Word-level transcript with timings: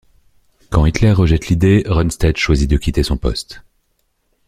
Quand 0.71 0.85
Hitler 0.87 1.11
rejette 1.11 1.49
l'idée, 1.49 1.83
Rundstedt 1.85 2.35
choisit 2.35 2.67
de 2.67 2.77
quitter 2.77 3.03
son 3.03 3.17
poste. 3.17 3.61